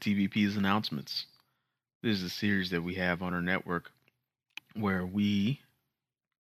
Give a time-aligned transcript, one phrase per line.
[0.00, 1.26] To TBP's announcements.
[2.02, 3.90] This is a series that we have on our network
[4.74, 5.60] where we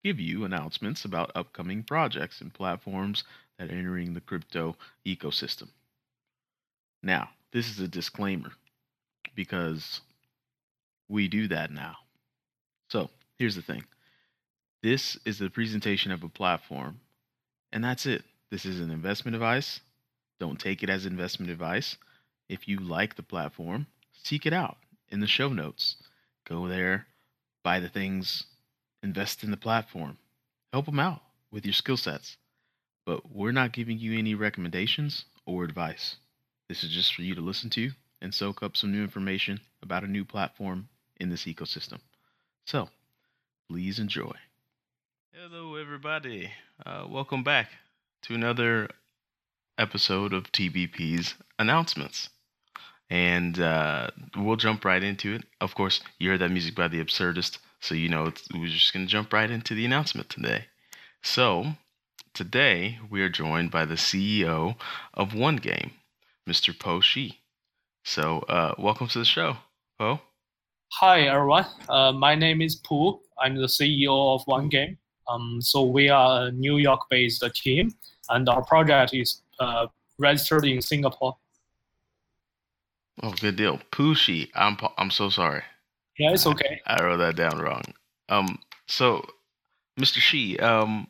[0.04, 3.24] give you announcements about upcoming projects and platforms
[3.58, 5.68] that are entering the crypto ecosystem.
[7.04, 8.52] Now, this is a disclaimer
[9.36, 10.02] because
[11.10, 11.96] we do that now.
[12.90, 13.84] So, here's the thing
[14.82, 17.00] this is the presentation of a platform,
[17.74, 18.24] and that's it.
[18.52, 19.82] This is an investment advice.
[20.40, 21.98] Don't take it as investment advice.
[22.50, 24.78] If you like the platform, seek it out
[25.10, 25.98] in the show notes.
[26.46, 27.06] Go there,
[27.64, 28.46] buy the things,
[29.04, 30.18] invest in the platform,
[30.74, 32.38] help them out with your skill sets.
[33.06, 36.16] But we're not giving you any recommendations or advice.
[36.68, 40.04] This is just for you to listen to and soak up some new information about
[40.04, 42.00] a new platform in this ecosystem.
[42.66, 42.90] So,
[43.70, 44.34] please enjoy.
[45.34, 46.50] Hello, everybody.
[46.84, 47.70] Uh, welcome back
[48.24, 48.90] to another
[49.78, 52.30] episode of TBP's announcements.
[53.10, 55.44] And uh, we'll jump right into it.
[55.60, 59.06] Of course, you heard that music by The Absurdist, so you know we're just going
[59.06, 60.66] to jump right into the announcement today.
[61.24, 61.74] So,
[62.34, 64.76] today we are joined by the CEO
[65.16, 65.92] of One Game,
[66.48, 66.78] Mr.
[66.78, 67.40] Po Shi.
[68.04, 69.58] So, uh, welcome to the show,
[69.98, 70.22] Po.
[70.94, 73.20] Hi everyone, uh, my name is Pu.
[73.40, 74.98] I'm the CEO of One Game.
[75.28, 77.92] Um, so we are a New York-based team,
[78.30, 79.88] and our project is uh,
[80.18, 81.38] registered in Singapore.
[83.22, 83.80] Oh, good deal.
[83.92, 84.52] Pu Shi.
[84.56, 85.64] I'm I'm so sorry.
[86.18, 86.82] Yeah, it's okay.
[86.86, 87.84] I wrote that down wrong.
[88.28, 89.26] Um, so,
[90.00, 90.20] Mr.
[90.20, 91.08] Shi, um,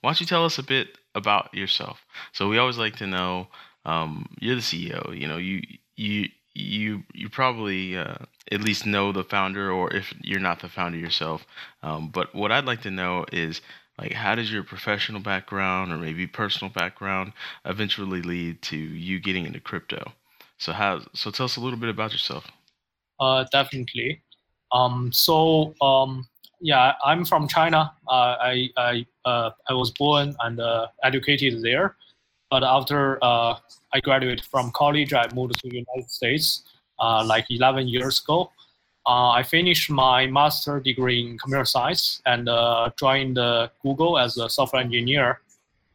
[0.00, 2.04] why don't you tell us a bit about yourself?
[2.32, 3.48] So we always like to know.
[3.84, 5.18] Um, you're the CEO.
[5.18, 5.62] You know, you
[5.96, 8.16] you you you probably uh,
[8.50, 11.46] at least know the founder, or if you're not the founder yourself.
[11.82, 13.60] Um, but what I'd like to know is
[13.98, 17.32] like how does your professional background or maybe personal background
[17.64, 20.12] eventually lead to you getting into crypto?
[20.58, 22.46] So how so tell us a little bit about yourself.
[23.20, 24.22] Uh, definitely.
[24.72, 26.26] Um, so um,
[26.60, 27.92] yeah, I'm from China.
[28.08, 31.96] Uh, I I uh, I was born and uh, educated there,
[32.50, 33.58] but after uh,
[33.92, 36.62] I graduated from college, I moved to United States
[36.98, 38.50] uh, like 11 years ago.
[39.06, 44.36] Uh, I finished my master degree in computer science and uh, joined uh, Google as
[44.36, 45.40] a software engineer.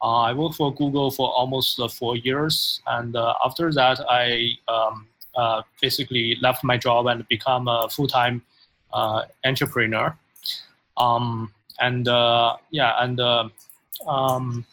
[0.01, 4.57] Uh, I worked for Google for almost uh, four years, and uh, after that, I
[4.67, 5.07] um,
[5.81, 8.41] basically left my job and become a full-time
[9.45, 10.17] entrepreneur.
[10.97, 12.07] Um, and
[12.71, 13.19] yeah, and
[14.07, 14.65] um,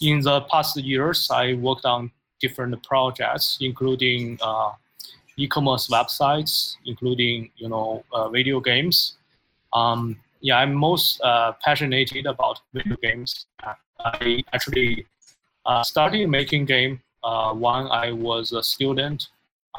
[0.00, 4.38] in the past years, I worked on different projects, including
[5.38, 9.16] e-commerce websites, including you know uh, video games.
[9.72, 13.46] Um, yeah, I'm most uh, passionate about video games.
[14.04, 15.06] I actually
[15.66, 19.28] uh, started making game uh, when I was a student.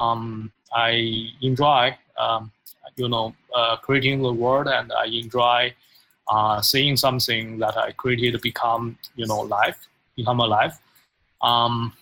[0.00, 2.52] Um, I enjoy um,
[2.96, 5.74] you know uh, creating the world, and I enjoy
[6.62, 10.78] seeing something that I created become you know life, become alive.
[11.42, 11.92] Um,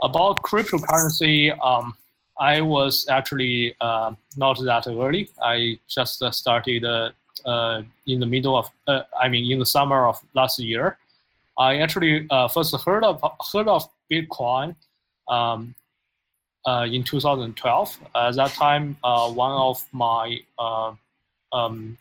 [0.00, 1.56] about cryptocurrency.
[1.64, 1.94] Um,
[2.38, 5.28] I was actually uh, not that early.
[5.42, 8.70] I just uh, started uh, in the middle of,
[9.20, 10.98] I mean, in the summer of last year.
[11.58, 13.22] I actually uh, first heard of
[13.52, 14.76] heard of Bitcoin
[15.28, 15.74] um,
[16.66, 17.98] in 2012.
[18.14, 20.38] At that time, one of my
[21.52, 21.98] um,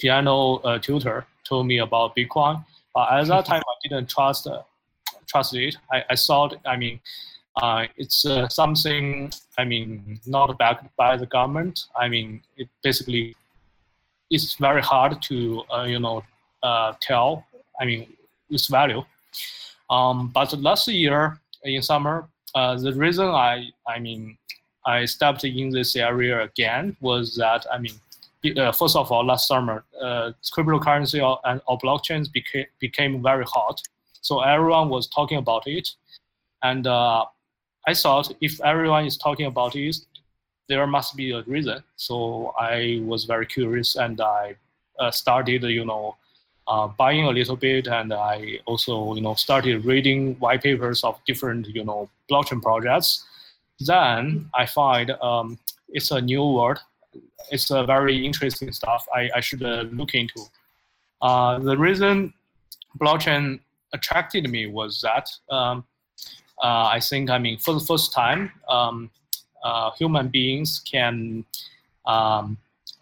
[0.00, 2.64] piano tutor told me about Bitcoin.
[2.94, 4.48] But at that time, I didn't trust
[5.32, 5.76] trust it.
[5.90, 7.00] I, I thought, I mean,
[7.60, 11.86] uh, it's uh, something, I mean, not backed by the government.
[11.96, 13.36] I mean, it basically,
[14.30, 16.24] it's very hard to, uh, you know,
[16.62, 17.46] uh, tell,
[17.80, 18.06] I mean,
[18.52, 19.02] its value.
[19.90, 24.36] Um, but last year in summer, uh, the reason I, I mean,
[24.84, 27.94] I stepped in this area again was that, I mean,
[28.56, 33.44] uh, first of all, last summer, uh, cryptocurrency or, and or blockchains became became very
[33.44, 33.80] hot.
[34.20, 35.88] So everyone was talking about it,
[36.62, 37.24] and uh,
[37.86, 39.96] I thought if everyone is talking about it,
[40.68, 41.82] there must be a reason.
[41.96, 44.56] So I was very curious, and I
[44.98, 46.16] uh, started, you know,
[46.66, 51.20] uh, buying a little bit, and I also, you know, started reading white papers of
[51.26, 53.24] different, you know, blockchain projects.
[53.80, 56.78] Then I find um, it's a new world.
[57.50, 59.06] It's a very interesting stuff.
[59.14, 60.42] I, I should uh, look into.
[61.20, 62.32] Uh, the reason
[63.00, 63.60] blockchain
[63.92, 65.84] attracted me was that um,
[66.62, 69.10] uh, I think I mean for the first time, um,
[69.64, 71.44] uh, human beings can
[72.06, 72.56] um,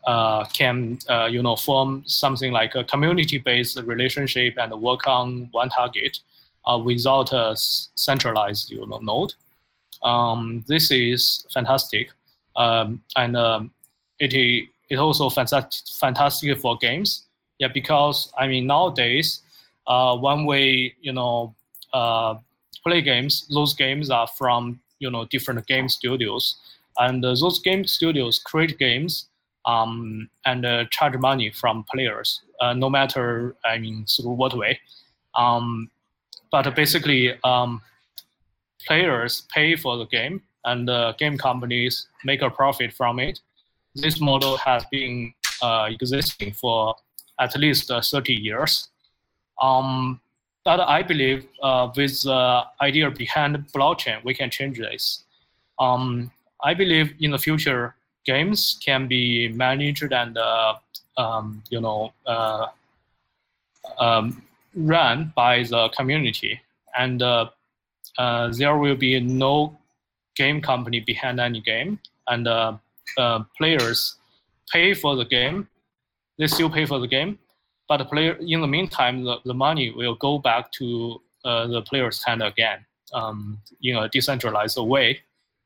[0.06, 5.69] uh, can uh, you know form something like a community-based relationship and work on one
[5.69, 6.19] target
[6.64, 9.35] uh, without a centralized you know node.
[10.02, 12.11] Um, this is fantastic,
[12.56, 13.70] um, and um,
[14.19, 14.35] it
[14.88, 17.26] it also fantastic fantastic for games.
[17.58, 19.43] Yeah, because I mean nowadays,
[19.87, 21.55] uh, when we you know
[21.93, 22.37] uh,
[22.82, 26.56] play games, those games are from you know different game studios,
[26.99, 29.26] and uh, those game studios create games
[29.66, 34.80] um, and uh, charge money from players, uh, no matter I mean through what way.
[35.34, 35.90] Um,
[36.50, 37.80] but basically, um,
[38.86, 43.40] players pay for the game, and the game companies make a profit from it.
[43.94, 45.32] This model has been
[45.62, 46.94] uh, existing for
[47.38, 48.88] at least uh, 30 years.
[49.60, 50.20] Um,
[50.64, 55.24] but I believe uh, with the idea behind blockchain, we can change this.
[55.78, 56.30] Um,
[56.62, 57.94] I believe in the future,
[58.25, 60.75] games can be managed and uh,
[61.17, 62.67] um, you know uh,
[63.99, 64.43] um,
[64.75, 66.61] run by the community,
[66.99, 67.50] and uh,
[68.19, 69.76] uh, there will be no
[70.37, 72.76] game company behind any game, and uh,
[73.19, 74.17] uh, players
[74.73, 75.69] pay for the game.
[76.38, 77.38] They still pay for the game,
[77.88, 82.23] but the player in the meantime, the, the money will go back to the player's
[82.23, 85.20] hand again um, in a decentralized way.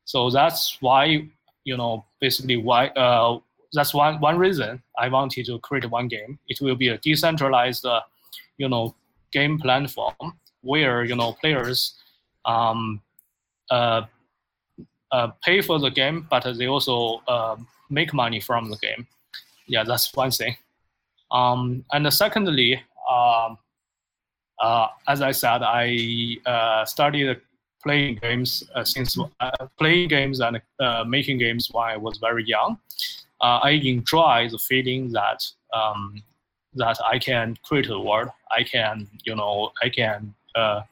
[0.04, 1.28] So that's why
[1.64, 3.38] you know, basically why uh,
[3.72, 6.38] that's one one reason I wanted to create one game.
[6.48, 8.00] It will be a decentralized, uh,
[8.58, 8.94] you know,
[9.32, 11.94] game platform where you know players
[12.44, 13.00] um,
[13.70, 14.02] uh,
[15.10, 17.56] uh, pay for the game, but they also uh,
[17.90, 19.06] make money from the game.
[19.66, 20.56] Yeah, that's one thing.
[21.30, 23.58] Um, and secondly, um,
[24.60, 27.40] uh, as I said, I uh, studied
[27.84, 32.44] playing games uh, since uh, playing games and uh, making games while I was very
[32.44, 32.78] young.
[33.40, 36.22] Uh, I enjoy the feeling that um,
[36.74, 38.30] that I can create a world.
[38.50, 40.82] I can, you know, I can uh,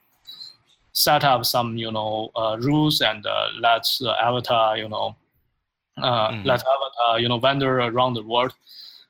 [0.93, 3.25] set up some, you know, uh, rules and
[3.61, 5.17] let the avatar, you know,
[5.99, 6.45] mm.
[6.45, 8.55] let avatar, you know, wander around the world.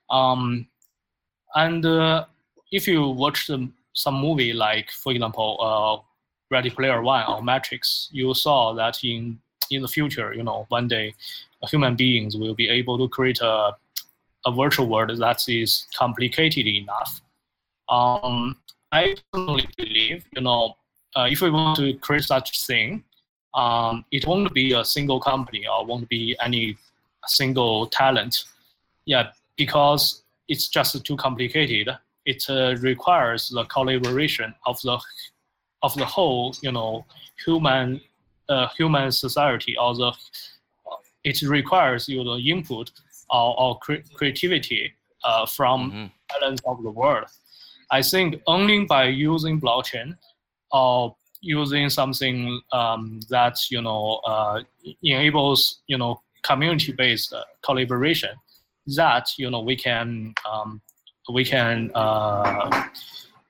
[0.09, 0.67] Um,
[1.55, 1.85] and
[2.71, 6.07] if you watch the, some movie like, for example,
[6.53, 9.39] Ready Player One or Matrix, you saw that in
[9.71, 11.15] in the future, you know, one day,
[11.71, 13.73] human beings will be able to create a
[14.45, 17.21] a virtual world that is complicated enough.
[17.89, 18.57] Um,
[18.91, 20.77] I personally believe, you know,
[21.17, 23.05] uh, if we want to create such thing,
[23.55, 26.77] um, it won't be a single company or won't be any
[27.27, 28.45] single talent.
[29.05, 31.89] Yeah, because it's just too complicated.
[32.25, 34.99] It uh, requires the collaboration of the
[35.83, 37.05] of the whole, you know,
[37.45, 38.01] human
[38.49, 40.13] uh, human society, or the
[41.25, 42.91] it requires you know input
[43.31, 44.93] or, or cre- creativity
[45.25, 46.07] uh, from mm-hmm.
[46.31, 47.27] talents of the world.
[47.91, 50.17] I think only by using blockchain
[50.71, 54.63] or using something um, that you know uh,
[55.03, 58.31] enables you know community-based uh, collaboration,
[58.97, 60.81] that you know we can um,
[61.33, 62.89] we can uh,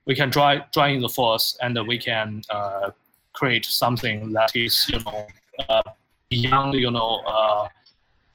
[0.07, 2.91] we can join join the force and we can uh,
[3.33, 5.27] create something that is you know
[5.69, 5.83] uh,
[6.29, 7.69] beyond you know uh,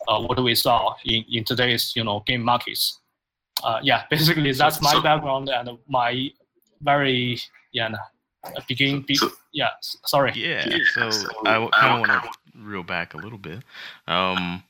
[0.07, 2.99] uh what we saw in, in today's you know game markets.
[3.63, 6.29] Uh, yeah, basically that's so, my so, background and my
[6.81, 7.39] very
[7.73, 7.89] yeah
[8.67, 9.19] begin be,
[9.51, 11.09] yeah sorry yeah so
[11.45, 13.63] I kind of want to reel back a little bit.
[14.07, 14.63] Um,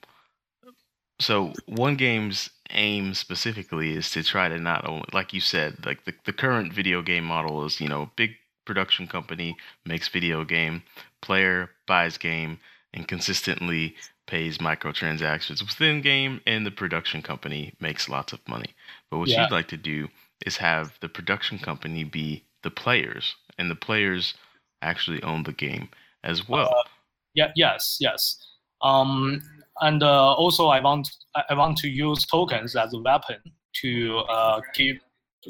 [1.19, 6.05] so one game's aim specifically is to try to not only, like you said, like
[6.05, 8.31] the, the current video game model is, you know, big
[8.65, 9.55] production company
[9.85, 10.83] makes video game,
[11.21, 12.59] player buys game,
[12.93, 13.95] and consistently
[14.27, 18.75] pays microtransactions within game, and the production company makes lots of money.
[19.09, 19.43] But what yeah.
[19.43, 20.09] you'd like to do
[20.45, 24.33] is have the production company be the players, and the players
[24.81, 25.89] actually own the game
[26.23, 26.67] as well.
[26.67, 26.89] Uh,
[27.33, 27.51] yeah.
[27.55, 27.97] Yes.
[27.99, 28.37] Yes.
[28.81, 29.41] Um,
[29.81, 31.09] and uh, also I want
[31.49, 33.37] I want to use tokens as a weapon
[33.81, 34.97] to uh, give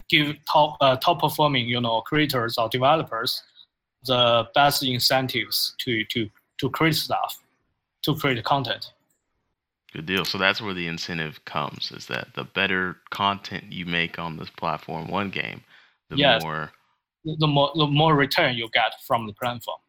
[0.10, 3.44] give top uh, top performing you know creators or developers
[4.06, 6.30] the best incentives to to
[6.60, 7.40] to create stuff,
[8.04, 8.92] to create content.
[9.94, 10.26] Good deal.
[10.26, 14.50] So that's where the incentive comes: is that the better content you make on this
[14.50, 15.62] platform, one game,
[16.10, 16.42] the Yes.
[16.42, 16.72] more.
[17.26, 19.80] The more the more return you get from the platform.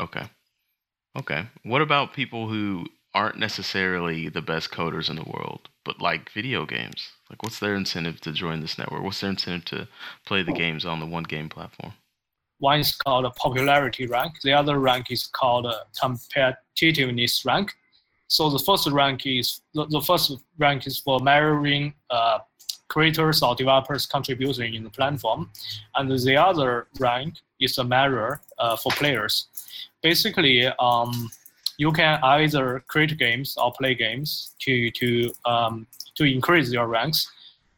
[0.00, 0.28] Okay.
[1.16, 1.46] Okay.
[1.64, 6.64] What about people who aren't necessarily the best coders in the world, but like video
[6.64, 7.10] games?
[7.28, 9.02] Like, what's their incentive to join this network?
[9.02, 9.88] What's their incentive to
[10.26, 11.92] play the games on the one game platform?
[12.58, 14.34] One is called a popularity rank.
[14.42, 17.72] The other rank is called a competitiveness rank.
[18.28, 22.38] So the first rank is the, the first rank is for measuring uh,
[22.88, 25.50] creators or developers' contribution in the platform,
[25.96, 29.48] and the other rank is a measure uh, for players.
[30.02, 31.30] Basically, um,
[31.78, 37.30] you can either create games or play games to to um, to increase your ranks,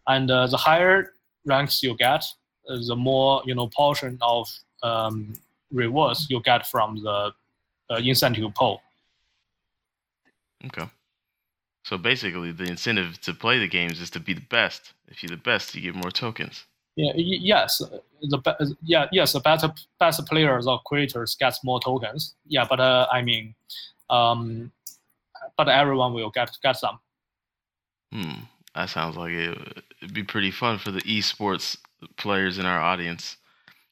[0.07, 1.13] and uh, the higher
[1.47, 2.25] ranks you get,
[2.69, 4.49] uh, the more you know portion of
[4.83, 5.35] um,
[5.73, 7.33] rewards you get from the
[7.91, 8.81] uh, incentive pool.
[10.67, 10.89] Okay.
[11.85, 14.95] So basically, the incentive to play the games is to be the best.
[15.09, 16.65] If you're the best, you get more tokens.
[16.97, 22.35] Yeah, yes, uh, the yeah yes the better best players or creators gets more tokens.
[22.47, 23.55] Yeah, but uh, I mean,
[24.11, 24.71] um,
[25.57, 27.01] but everyone will get get some.
[28.13, 28.45] Hmm.
[28.77, 31.77] That sounds like it, it'd be pretty fun for the esports
[32.17, 33.37] players in our audience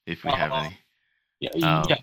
[0.07, 0.79] if we have Uh, any.
[1.41, 1.97] Yeah, Um, yeah, yeah,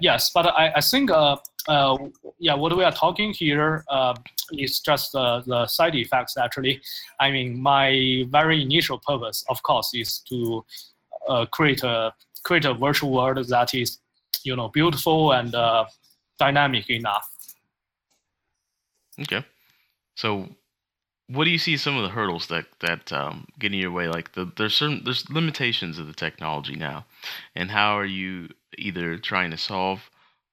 [0.00, 1.36] yes, but I, I think uh,
[1.68, 1.96] uh,
[2.38, 4.14] yeah, what we are talking here uh,
[4.52, 6.36] is just uh, the side effects.
[6.36, 6.80] Actually,
[7.20, 10.64] I mean, my very initial purpose, of course, is to
[11.28, 12.12] uh, create a
[12.44, 13.98] create a virtual world that is,
[14.44, 15.84] you know, beautiful and uh,
[16.38, 17.28] dynamic enough.
[19.20, 19.44] Okay.
[20.14, 20.48] So,
[21.28, 24.08] what do you see some of the hurdles that that um, get in your way?
[24.08, 27.06] Like the there's certain there's limitations of the technology now,
[27.54, 30.10] and how are you either trying to solve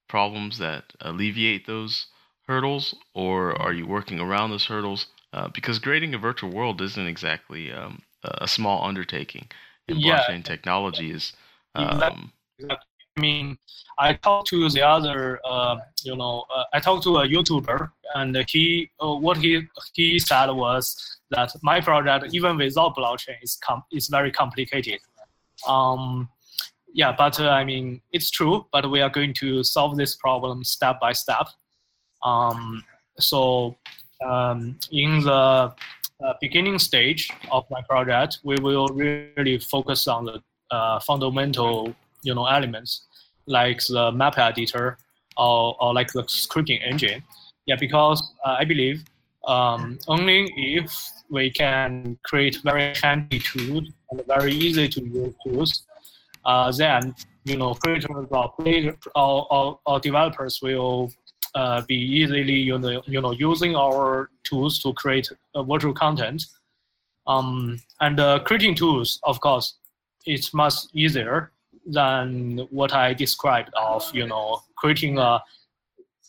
[0.07, 2.07] problems that alleviate those
[2.47, 5.07] hurdles, or are you working around those hurdles?
[5.33, 9.47] Uh, because creating a virtual world isn't exactly um, a small undertaking,
[9.87, 10.19] and Yeah.
[10.27, 11.33] blockchain technology is.
[11.77, 12.11] Exactly.
[13.17, 13.57] I mean,
[13.97, 18.45] I talked to the other, uh, you know, uh, I talked to a YouTuber, and
[18.49, 19.61] he, uh, what he
[19.93, 24.99] he said was that my project, even without blockchain, is com- is very complicated.
[25.65, 26.27] Um,
[26.93, 30.63] yeah, but uh, I mean, it's true, but we are going to solve this problem
[30.65, 31.47] step by step.
[32.21, 32.83] Um,
[33.17, 33.77] so,
[34.25, 40.43] um, in the uh, beginning stage of my project, we will really focus on the
[40.71, 42.91] uh, fundamental you know elements
[43.47, 44.97] like the map editor
[45.37, 47.23] or, or like the scripting engine.
[47.67, 49.03] Yeah because uh, i believe
[49.47, 50.91] um, only if
[51.29, 55.71] we can create very handy tools and very easy to use tools
[56.45, 57.13] uh, then
[57.43, 61.11] you know creators or, play, or, or, or developers will
[61.55, 66.45] uh, be easily you know, you know using our tools to create uh, virtual content.
[67.27, 69.75] Um, and uh, creating tools of course
[70.27, 71.51] it's much easier
[71.85, 75.41] than what I described of you know creating a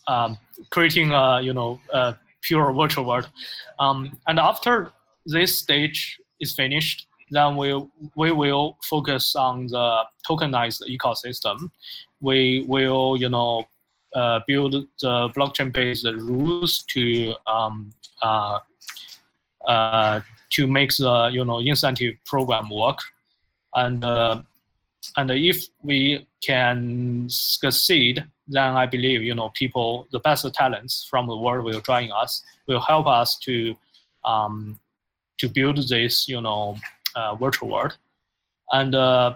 [0.08, 0.38] um,
[0.70, 3.28] creating a you know a pure virtual world.
[3.78, 4.92] Um, and after
[5.24, 7.74] this stage is finished, then we
[8.14, 11.70] we will focus on the tokenized ecosystem.
[12.20, 13.66] We will you know
[14.14, 18.58] uh, build the blockchain-based rules to um, uh,
[19.66, 20.20] uh,
[20.50, 22.98] to make the you know incentive program work
[23.74, 24.42] and uh,
[25.16, 31.26] and if we can succeed, then I believe you know people, the best talents from
[31.26, 33.76] the world will join us, will help us to
[34.24, 34.78] um,
[35.38, 36.76] to build this you know
[37.14, 37.96] uh, virtual world.
[38.72, 39.34] And uh,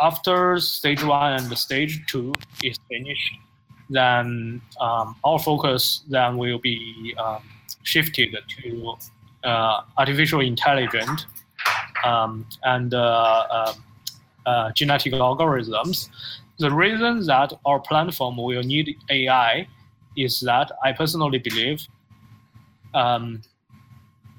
[0.00, 3.32] after stage one and stage two is finished,
[3.90, 7.42] then um, our focus then will be um,
[7.82, 8.94] shifted to
[9.44, 11.26] uh, artificial intelligence
[12.04, 12.94] um, and
[14.46, 16.08] uh, genetic algorithms.
[16.58, 19.66] The reason that our platform will need AI
[20.16, 21.86] is that I personally believe
[22.94, 23.42] um,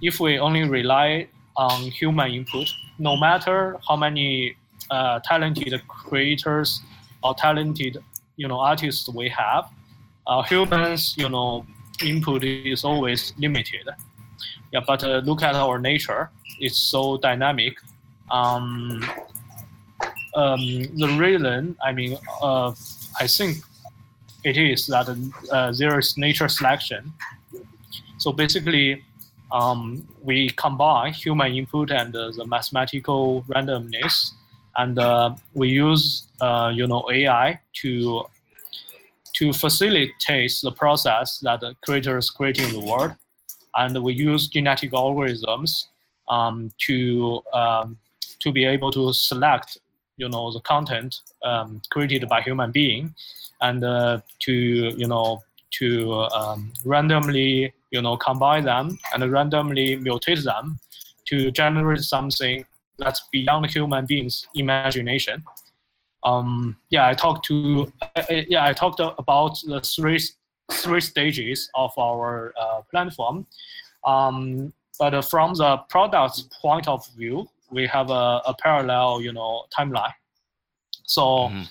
[0.01, 2.67] if we only rely on human input,
[2.99, 4.55] no matter how many
[4.91, 6.81] uh, talented creators
[7.23, 7.97] or talented
[8.37, 9.69] you know artists we have,
[10.27, 11.65] uh, humans you know
[12.03, 13.87] input is always limited.
[14.71, 17.77] Yeah, but uh, look at our nature; it's so dynamic.
[18.31, 19.07] Um,
[20.35, 20.59] um,
[20.97, 22.73] the reason, I mean, uh,
[23.19, 23.57] I think
[24.43, 25.07] it is that
[25.51, 27.13] uh, there is nature selection.
[28.17, 29.03] So basically,
[29.51, 34.31] um, we combine human input and uh, the mathematical randomness,
[34.77, 38.25] and uh, we use uh, you know AI to
[39.33, 43.13] to facilitate the process that the creators creating the world,
[43.75, 45.85] and we use genetic algorithms
[46.27, 47.97] um, to um,
[48.39, 49.77] to be able to select
[50.17, 53.13] you know the content um, created by human being,
[53.61, 60.43] and uh, to you know to um, randomly you know combine them and randomly mutate
[60.43, 60.79] them
[61.25, 62.65] to generate something
[62.97, 65.43] that's beyond human beings' imagination.
[66.23, 67.91] Um, yeah, I talked to
[68.47, 70.19] yeah I talked about the three
[70.71, 73.45] three stages of our uh, platform.
[74.05, 79.65] Um, but from the product's point of view, we have a, a parallel, you know,
[79.77, 80.13] timeline.
[81.03, 81.63] So mm-hmm.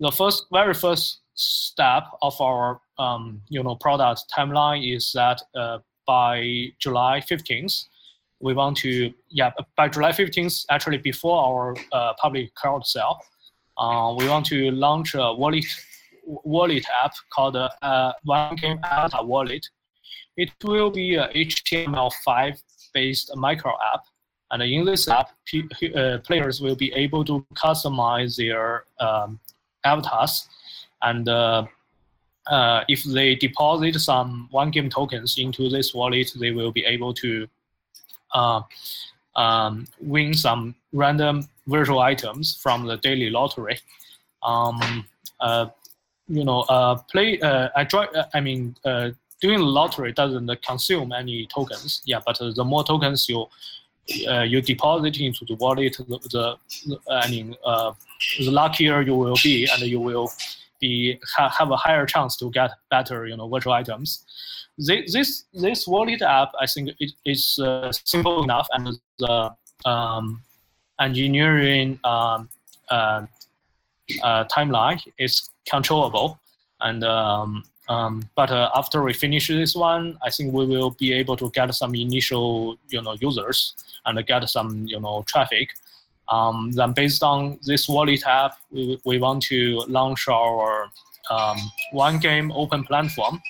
[0.00, 5.78] the first, very first step of our, um, you know, product timeline is that uh,
[6.06, 7.86] by July 15th,
[8.40, 13.18] we want to, yeah, by July 15th, actually before our uh, public crowd sale,
[13.78, 15.64] uh, we want to launch a wallet
[16.26, 19.66] wallet app called uh, One Game Avatar Wallet.
[20.36, 22.62] It will be a HTML5
[22.94, 24.04] based micro app
[24.54, 25.30] and in this app,
[25.96, 29.40] uh, players will be able to customize their um,
[29.84, 30.48] avatars.
[31.02, 31.66] And uh,
[32.46, 37.12] uh, if they deposit some one game tokens into this wallet, they will be able
[37.14, 37.48] to
[38.32, 38.60] uh,
[39.34, 43.80] um, win some random virtual items from the daily lottery.
[44.44, 45.04] Um,
[45.40, 45.66] uh,
[46.28, 47.40] you know, uh, play.
[47.42, 48.06] I try.
[48.32, 48.76] I mean,
[49.40, 52.02] doing lottery doesn't consume any tokens.
[52.06, 53.46] Yeah, but the more tokens you
[54.28, 57.92] uh, you deposit into the wallet, the, the I mean, uh,
[58.38, 60.30] the luckier you will be, and you will
[60.80, 64.24] be ha, have a higher chance to get better, you know, virtual items.
[64.76, 69.50] This this, this wallet app, I think, it is uh, simple enough, and the
[69.84, 70.42] um,
[71.00, 72.48] engineering um,
[72.90, 73.26] uh,
[74.22, 76.38] uh, timeline is controllable,
[76.80, 81.12] and um, um, but uh, after we finish this one, I think we will be
[81.12, 83.74] able to get some initial, you know, users
[84.06, 85.70] and get some, you know, traffic.
[86.28, 90.90] Um, then based on this wallet app, we, we want to launch our
[91.30, 91.58] um,
[91.92, 93.42] one game open platform.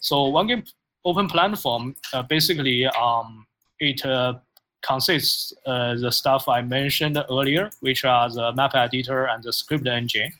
[0.00, 0.64] So one game
[1.04, 3.46] open platform, uh, basically, um,
[3.78, 4.34] it uh,
[4.82, 9.86] consists uh, the stuff I mentioned earlier, which are the map editor and the script
[9.86, 10.32] engine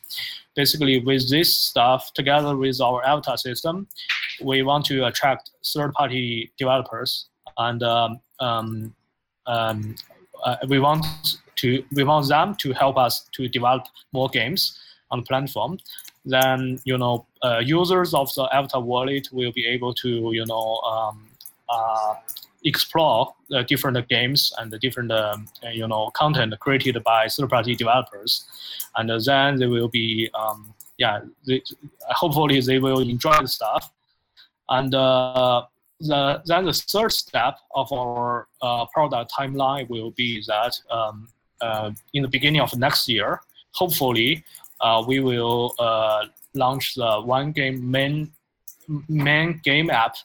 [0.59, 3.87] basically with this stuff together with our avatar system,
[4.41, 8.93] we want to attract third-party developers and um, um,
[9.47, 9.95] um,
[10.43, 11.05] uh, we want
[11.55, 14.61] to we want them to help us to develop more games
[15.11, 15.77] on the platform.
[16.25, 20.65] Then you know uh, users of the avatar wallet will be able to you know
[20.93, 21.27] um,
[21.69, 22.13] uh,
[22.63, 28.45] explore the different games and the different um, you know content created by third-party developers,
[28.95, 31.61] and then they will be um, yeah they,
[32.09, 33.91] hopefully they will enjoy the stuff,
[34.69, 35.63] and uh,
[35.99, 41.27] the then the third step of our uh, product timeline will be that um,
[41.61, 43.41] uh, in the beginning of next year,
[43.71, 44.43] hopefully
[44.81, 48.31] uh, we will uh, launch the one game main
[49.07, 50.15] main game app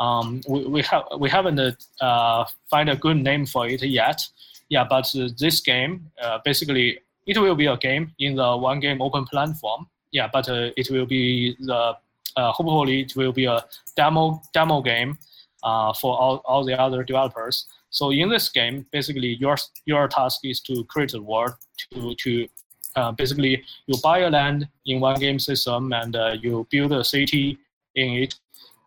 [0.00, 1.60] um, we, we have we haven't
[2.00, 4.26] uh, find a good name for it yet.
[4.68, 8.80] Yeah, but uh, this game uh, basically it will be a game in the one
[8.80, 9.86] game open platform.
[10.10, 11.94] Yeah, but uh, it will be the
[12.36, 15.18] uh, hopefully it will be a demo demo game
[15.62, 17.66] uh, for all, all the other developers.
[17.90, 21.54] So in this game, basically your your task is to create a world
[21.92, 22.48] to to
[22.96, 27.04] uh, basically you buy a land in one game system and uh, you build a
[27.04, 27.58] city
[27.96, 28.34] in it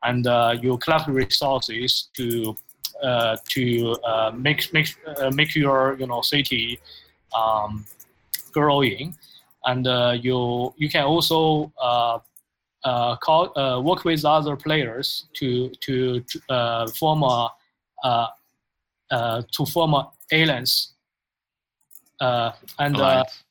[0.04, 2.56] and uh, you collect resources to
[3.04, 4.96] uh, to uh, make make
[5.32, 6.80] make your you know city
[7.36, 7.86] um,
[8.52, 9.16] growing,
[9.66, 9.86] and
[10.24, 11.72] you you can also
[12.84, 17.50] uh, call, uh, work with other players to to uh, form a
[19.10, 20.94] to form a alliance
[22.20, 23.44] and alliance.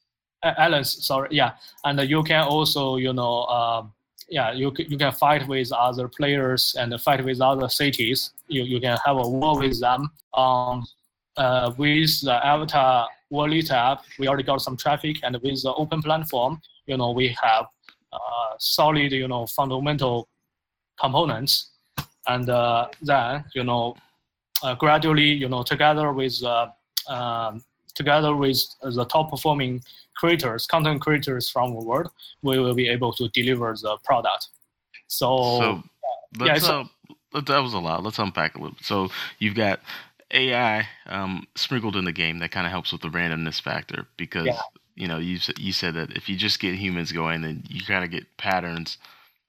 [0.42, 1.06] alliance.
[1.06, 1.52] Sorry, yeah,
[1.84, 3.92] and you can also you know um,
[4.32, 8.32] yeah, you you can fight with other players and fight with other cities.
[8.48, 10.10] You you can have a war with them.
[10.32, 10.86] Um,
[11.36, 16.00] uh, with the Avatar Wallet app, we already got some traffic, and with the open
[16.02, 17.66] platform, you know, we have
[18.12, 20.28] uh, solid, you know, fundamental
[20.98, 21.70] components,
[22.26, 23.94] and uh, then you know,
[24.62, 26.42] uh, gradually, you know, together with
[27.08, 27.62] um,
[27.94, 29.82] together with the top performing
[30.16, 32.10] creators, content creators from the world,
[32.42, 34.48] we will be able to deliver the product.
[35.08, 35.82] So, so
[36.40, 38.02] yeah, uh, that was a lot.
[38.02, 38.74] Let's unpack a little.
[38.76, 38.84] Bit.
[38.84, 39.80] So you've got
[40.32, 44.46] AI um, sprinkled in the game that kind of helps with the randomness factor because
[44.46, 44.60] Yeah.
[44.94, 48.04] you know you you said that if you just get humans going, then you kind
[48.04, 48.98] of get patterns,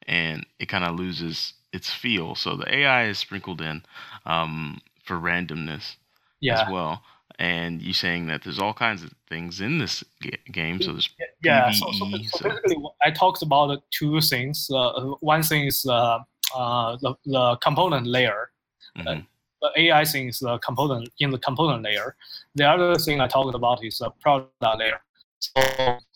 [0.07, 2.35] and it kind of loses its feel.
[2.35, 3.83] So the AI is sprinkled in
[4.25, 5.95] um, for randomness
[6.39, 6.61] Yeah.
[6.61, 7.03] as well.
[7.39, 10.81] And you saying that there's all kinds of things in this ga- game.
[10.81, 11.09] So there's
[11.43, 14.69] yeah so, so, so so- basically i talked about the two things.
[14.71, 16.19] Uh, one thing is uh,
[16.55, 18.51] uh, the, the component layer.
[18.97, 19.25] Mhm,
[19.61, 22.15] the ai thing is the component in the component layer.
[22.55, 24.99] The other thing i talked about is the product layer.
[25.39, 25.51] So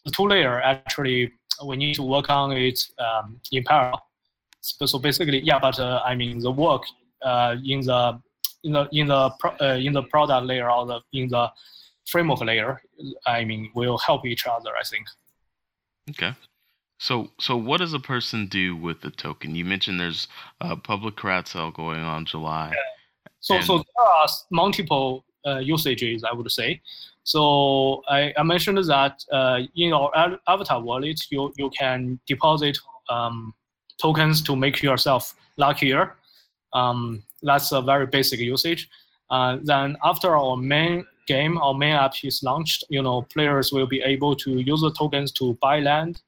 [0.05, 1.31] the two layer actually
[1.65, 4.03] we need to work on it um, in parallel.
[4.61, 6.83] So, so basically yeah but uh, i mean the work
[7.23, 8.19] uh, in the
[8.67, 9.23] in the in the
[9.65, 11.45] uh, in the product layer or the in the
[12.11, 12.71] framework layer
[13.37, 15.05] i mean will help each other i think
[16.09, 16.33] Okay.
[16.99, 19.55] So so what does a person do with the token?
[19.55, 20.27] You mentioned there's
[20.61, 22.73] a public crowd sale going on July.
[23.39, 26.81] So, so And- there are multiple uh, usages, I would say.
[27.23, 27.41] So
[28.09, 30.09] I, I mentioned that uh, in our
[30.47, 32.77] avatar wallet, you, you can deposit
[33.09, 33.53] um,
[34.01, 36.15] tokens to make yourself luckier.
[36.73, 38.89] Um, that's a very basic usage.
[39.29, 43.87] Uh, then after our main game, our main app is launched, you know, players will
[43.87, 46.21] be able to use the tokens to buy land,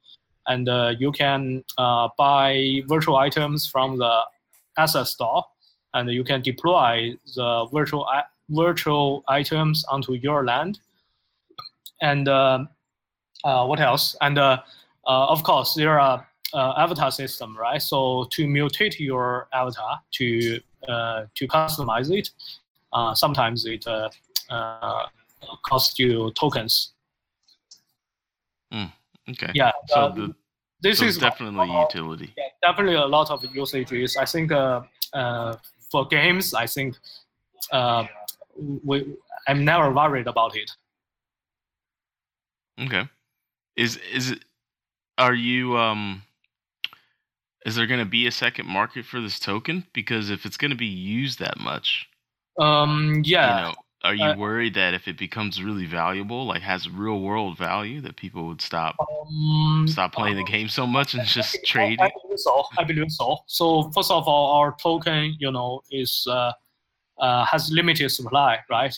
[0.48, 4.22] and uh, you can uh, buy virtual items from the
[4.78, 5.44] asset store
[5.94, 8.08] and you can deploy the virtual
[8.50, 10.80] virtual items onto your land.
[12.02, 12.66] And uh,
[13.44, 14.16] uh, what else?
[14.22, 14.62] And uh,
[15.06, 17.82] of course, there are avatar system, right?
[17.82, 22.30] So to mutate your avatar to to customize it,
[22.94, 24.10] uh, sometimes it uh,
[24.50, 25.08] uh,
[25.64, 26.94] costs you tokens.
[29.32, 29.52] Okay.
[29.54, 29.72] Yeah.
[29.88, 30.36] So uh, the
[30.82, 32.34] this so is definitely uh, utility.
[32.38, 34.18] yeah, definitely a lot of usages.
[34.18, 34.82] I think uh,
[35.14, 35.56] uh,
[35.92, 36.96] for games, I think
[37.72, 38.06] uh,
[38.84, 39.06] we,
[39.48, 40.72] I'm never worried about it.
[42.82, 43.08] Okay.
[43.76, 44.46] Is is it
[45.18, 46.24] are you um
[47.66, 50.72] is there going to be a second market for this token because if it's going
[50.72, 52.10] to be used that much,
[52.58, 56.62] Um, yeah, you know, are you uh, worried that if it becomes really valuable, like
[56.62, 61.14] has real world value that people would stop um, stop playing the game so much
[61.14, 62.14] and just I, trade I it?
[62.24, 62.64] believe so.
[62.78, 63.40] I believe so.
[63.48, 66.54] So first of all, our token, you know, is uh,
[67.20, 68.98] uh, has limited supply, right?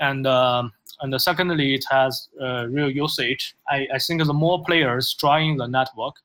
[0.00, 3.54] And um, and secondly, it has uh, real usage.
[3.68, 6.16] I, I think the more players join the network,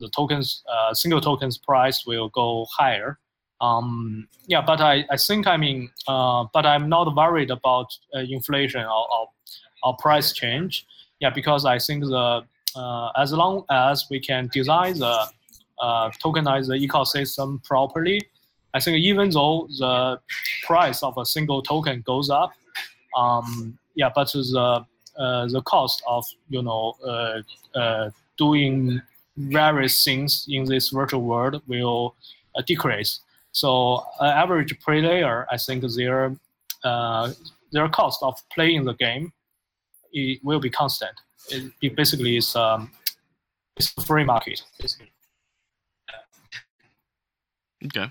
[0.00, 3.18] the tokens uh, single tokens price will go higher.
[3.60, 8.20] Um, yeah, but I, I think I mean, uh, but I'm not worried about uh,
[8.20, 9.28] inflation or, or,
[9.82, 10.86] or price change.
[11.20, 12.42] Yeah, because I think the
[12.76, 15.26] uh, as long as we can design the
[15.80, 18.20] uh, tokenize the ecosystem properly,
[18.74, 20.20] I think even though the
[20.64, 22.52] price of a single token goes up,
[23.16, 24.84] um, yeah, but the
[25.16, 26.94] uh, the cost of you know
[28.36, 29.00] doing
[29.36, 32.14] various things in this virtual world will
[32.56, 33.20] uh, decrease.
[33.52, 36.36] So uh, average player, I think their
[36.82, 37.32] uh,
[37.72, 39.32] their cost of playing the game
[40.14, 41.12] it will be constant.
[41.50, 42.90] It, it basically is um,
[43.76, 44.62] it's a free market.
[44.80, 45.12] Basically.
[47.84, 48.08] Okay.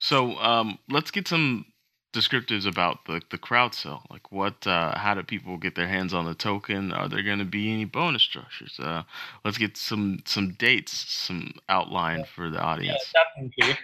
[0.00, 1.64] So um, let's get some
[2.12, 4.02] descriptives about the, the crowd sale.
[4.10, 6.92] Like what, uh, how do people get their hands on the token?
[6.92, 8.78] Are there going to be any bonus structures?
[8.80, 9.02] Uh,
[9.44, 13.12] let's get some some dates, some outline for the audience.
[13.14, 13.78] Yeah, definitely.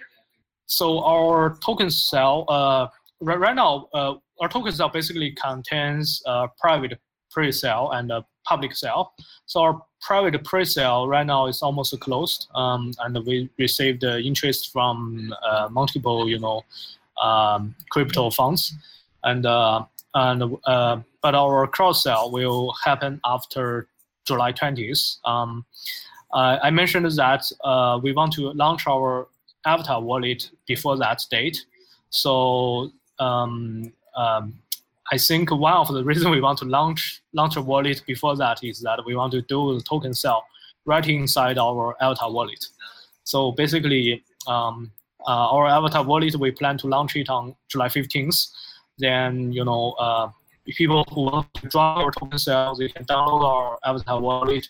[0.65, 2.87] So our token sale, uh,
[3.19, 8.75] right, right now, uh, our token sale basically contains a private pre-sale and a public
[8.75, 9.13] sale.
[9.45, 14.71] So our private pre-sale right now is almost closed, um, and we received uh, interest
[14.71, 16.61] from uh, multiple, you know,
[17.21, 18.73] um, crypto funds,
[19.23, 23.87] and uh, and uh, but our crowd sale will happen after
[24.25, 25.17] July 20th.
[25.25, 25.65] Um,
[26.33, 29.27] uh, I mentioned that uh, we want to launch our
[29.65, 31.65] avatar wallet before that date.
[32.09, 34.53] So um, um,
[35.11, 38.63] I think one of the reasons we want to launch launch a wallet before that
[38.63, 40.43] is that we want to do the token sale
[40.85, 42.65] right inside our avatar wallet.
[43.23, 44.91] So basically, um,
[45.27, 48.49] uh, our avatar wallet, we plan to launch it on July 15th.
[48.97, 50.29] Then, you know, uh,
[50.67, 54.67] people who want to draw our token sales, they can download our avatar wallet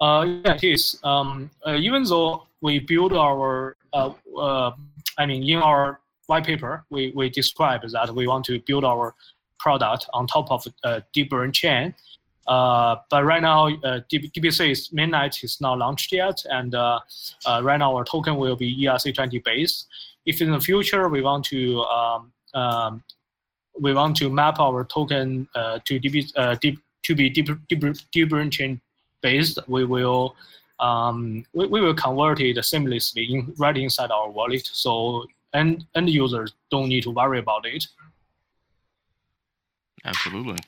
[0.00, 0.98] Uh, yeah, it is.
[1.02, 4.70] Um, uh, even though we build our, uh, uh,
[5.18, 9.14] I mean, in our white paper, we, we describe that we want to build our
[9.58, 11.94] product on top of uh, DeepBrain Chain.
[12.46, 16.98] Uh, but right now, uh, DBC's mainnet is not launched yet, and uh,
[17.46, 19.86] uh, right now our token will be ERC20 based.
[20.30, 21.60] If in the future we want to
[21.96, 23.02] um, um,
[23.84, 27.30] we want to map our token uh, to DB, uh, deep, to be
[28.50, 28.80] chain
[29.22, 30.36] based, we will
[30.78, 36.08] um, we, we will convert it seamlessly in, right inside our wallet, so end end
[36.08, 37.86] users don't need to worry about it.
[40.04, 40.58] Absolutely.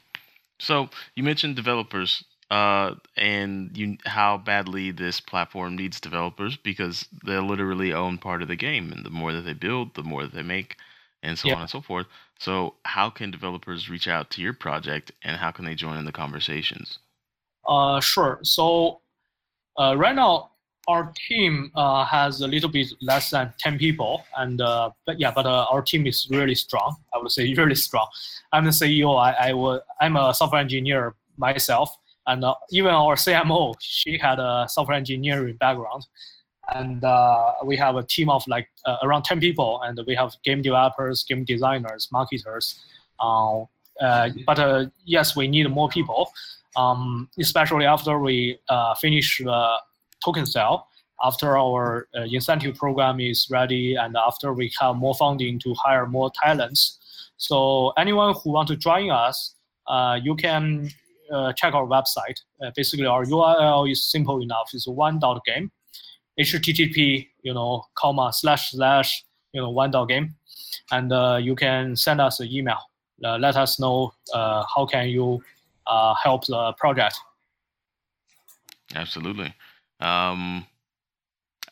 [0.58, 7.38] So you mentioned developers uh, and you how badly this platform needs developers because they
[7.38, 10.34] literally own part of the game, and the more that they build, the more that
[10.34, 10.76] they make,
[11.22, 11.54] and so Yeah.
[11.54, 12.06] on and so forth.
[12.38, 16.04] So how can developers reach out to your project, and how can they join in
[16.04, 16.98] the conversations?
[17.66, 18.38] Uh, sure.
[18.42, 19.00] So
[19.78, 20.50] uh, right now
[20.88, 25.30] our team uh, has a little bit less than 10 people and uh, but yeah
[25.34, 28.06] but uh, our team is really strong i would say really strong
[28.52, 33.14] i'm the ceo i, I would, i'm a software engineer myself and uh, even our
[33.14, 36.06] cmo she had a software engineering background.
[36.74, 39.80] And uh, we have a team of like uh, around 10 people.
[39.82, 42.80] And we have game developers game designers marketers
[43.22, 43.62] uh,
[44.00, 46.32] uh, but uh, yes we need more people.
[46.74, 48.58] Um, especially after we
[48.98, 49.76] finish the
[50.24, 50.88] token sale,
[51.22, 56.30] after our incentive program is ready, and after we have more funding to hire more
[56.42, 56.98] talents.
[57.36, 59.54] So anyone who want to join us,
[60.22, 60.90] you can
[61.32, 62.38] uh, check our website.
[62.62, 64.70] Uh, basically, our URL is simple enough.
[64.72, 65.70] It's one dot game,
[66.38, 70.34] http you know comma slash slash you know one dot game,
[70.90, 72.78] and uh, you can send us an email.
[73.24, 75.40] Uh, let us know uh, how can you
[75.86, 77.16] uh, help the project.
[78.94, 79.54] Absolutely.
[80.00, 80.66] Um,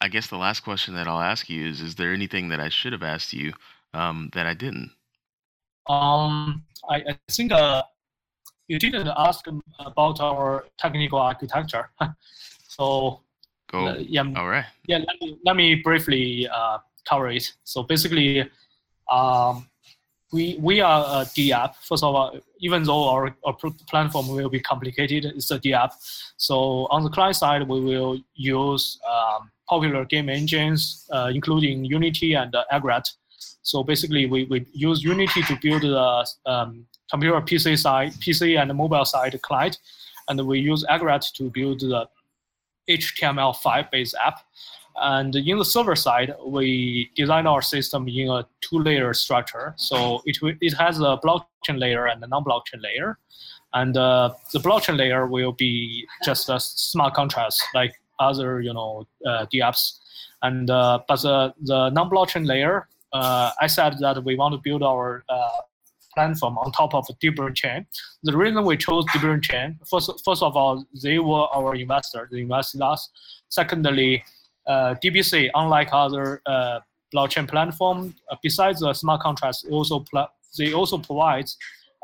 [0.01, 2.69] I guess the last question that I'll ask you is: Is there anything that I
[2.69, 3.53] should have asked you
[3.93, 4.91] um, that I didn't?
[5.89, 7.83] Um, I, I think uh,
[8.71, 9.45] you didn't ask
[9.81, 11.91] about our technical architecture.
[12.69, 13.21] so
[13.69, 13.89] Go.
[13.89, 14.65] uh, yeah, All right.
[14.87, 14.99] yeah.
[14.99, 17.53] Let me, let me briefly uh, cover it.
[17.65, 18.49] So basically,
[19.11, 19.67] um,
[20.33, 21.75] we we are a D app.
[21.83, 23.57] First of all, even though our, our
[23.91, 25.93] platform will be complicated, it's a D app.
[26.37, 32.35] So on the client side, we will use um, popular game engines, uh, including Unity
[32.35, 33.09] and uh, Egret.
[33.63, 38.75] So basically, we, we use Unity to build the um, computer PC side, PC and
[38.75, 39.79] mobile side client,
[40.29, 42.09] and we use Egret to build the
[42.89, 44.41] HTML5 based app.
[44.97, 49.75] And in the server side, we design our system in a two-layer structure.
[49.77, 53.19] So it it has a blockchain layer and a non-blockchain layer.
[53.73, 59.07] And uh, the blockchain layer will be just a smart contracts like other you know
[59.25, 60.01] uh, DApps.
[60.43, 64.83] And uh, but the the non-blockchain layer, uh, I said that we want to build
[64.83, 65.61] our uh,
[66.15, 67.87] platform on top of DeepBrain Chain.
[68.23, 72.29] The reason we chose DeepBrain Chain, first first of all, they were our investor.
[72.31, 73.09] They invested us.
[73.49, 74.23] Secondly,
[74.67, 76.81] uh, DBC, unlike other uh,
[77.15, 81.47] blockchain platform, uh, besides the smart contracts, also pl- they also provide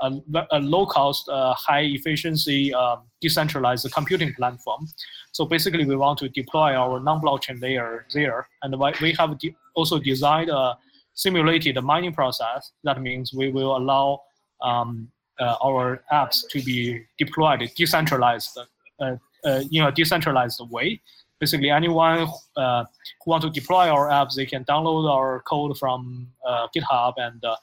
[0.02, 0.12] a,
[0.52, 4.86] a low cost, uh, high efficiency, um, decentralized computing platform.
[5.32, 9.56] So basically, we want to deploy our non-blockchain layer there, and we we have de-
[9.74, 10.76] also designed a
[11.16, 12.70] simulated the mining process.
[12.84, 14.22] That means we will allow
[14.62, 18.56] um, uh, our apps to be deployed decentralized
[19.00, 21.00] uh, uh, in a decentralized way.
[21.40, 22.84] Basically, anyone uh,
[23.24, 27.44] who want to deploy our apps, they can download our code from uh, GitHub and
[27.44, 27.56] uh,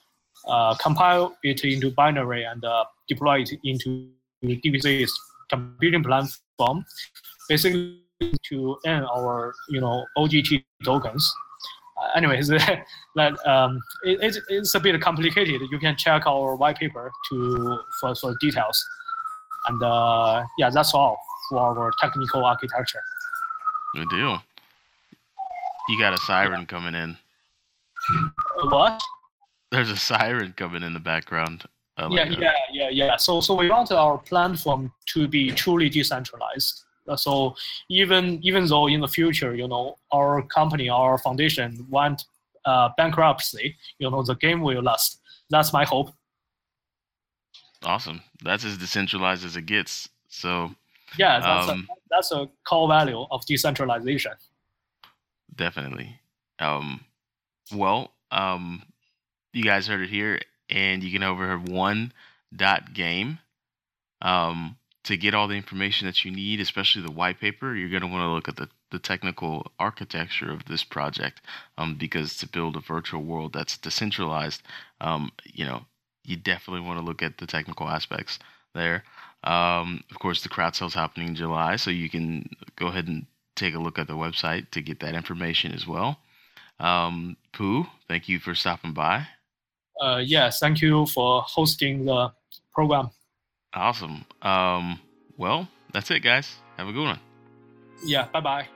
[0.48, 4.10] uh, compile it into binary and uh, deploy it into
[4.44, 5.12] DBC's
[5.50, 6.86] computing platform.
[7.50, 8.00] Basically,
[8.44, 11.34] to earn our you know OGT tokens.
[12.16, 12.48] Anyways,
[13.16, 15.62] that um, it, it's, it's a bit complicated.
[15.72, 18.84] You can check our white paper to for, for details.
[19.68, 21.18] And uh, yeah, that's all
[21.50, 23.02] for our technical architecture.
[23.96, 24.42] Good deal.
[25.89, 27.18] You got a siren coming in.
[28.63, 29.02] What?
[29.74, 31.66] there's a siren coming in the background.
[31.98, 32.39] Like yeah, that.
[32.39, 33.18] yeah, yeah, yeah.
[33.18, 36.84] So, so we want our platform to be truly decentralized.
[37.16, 37.56] So
[37.89, 42.26] even even though in the future, you know, our company, our foundation went
[42.66, 45.20] uh, bankruptcy, you know, the game will last.
[45.50, 46.12] That's my hope.
[47.84, 48.22] Awesome.
[48.44, 50.10] That's as decentralized as it gets.
[50.30, 50.74] So
[51.18, 54.34] Yeah, that's Um, a that's a core value of decentralization.
[55.56, 56.20] definitely.
[56.60, 57.06] Um,
[57.74, 58.84] well, um,
[59.52, 60.39] you guys heard it here,
[60.70, 62.13] and you can over one
[62.56, 63.39] dot game.
[64.22, 68.02] Um, to get all the information that you need, especially the white paper, you're going
[68.02, 71.42] to want to look at the, the technical architecture of this project.
[71.78, 74.62] Um, because to build a virtual world that's decentralized,
[75.02, 75.86] um, you know,
[76.24, 78.39] you definitely want to look at the technical aspects
[78.74, 79.04] there.
[79.44, 83.26] Um, of course, the crowd sale's happening in July, so you can go ahead and
[83.56, 86.18] take a look at the website to get that information as well.
[86.80, 89.28] Um, Pu, thank you for stopping by.
[90.02, 92.32] Uh, yeah, thank you for hosting the
[92.74, 93.12] program.
[93.74, 94.26] Awesome.
[94.42, 95.00] Um,
[95.38, 96.56] well, that's it, guys.
[96.78, 97.20] Have a good one.
[98.04, 98.68] Yeah, bye bye.